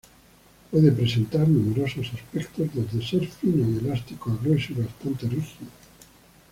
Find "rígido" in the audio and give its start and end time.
5.29-5.67